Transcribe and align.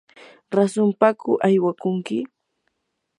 ¿rasunpaku 0.55 1.31
aywakunki? 1.45 2.17